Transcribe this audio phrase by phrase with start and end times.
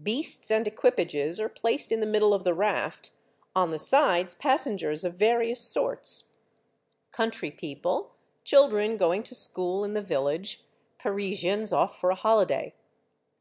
[0.00, 3.10] Beasts and equipages are placed in the middle of the raft;
[3.56, 6.30] on the sides, passengers of various sorts,
[7.10, 8.14] country people,
[8.44, 10.62] children going to school in the village,
[10.98, 12.72] Parisians ofl" for a holiday.